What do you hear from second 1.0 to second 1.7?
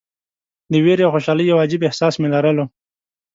او خوشالۍ یو